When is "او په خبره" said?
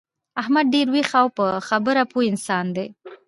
1.21-2.03